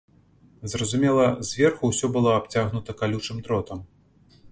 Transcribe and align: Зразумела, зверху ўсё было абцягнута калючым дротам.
Зразумела, 0.71 1.27
зверху 1.49 1.83
ўсё 1.91 2.09
было 2.15 2.31
абцягнута 2.39 2.97
калючым 3.03 3.37
дротам. 3.49 3.85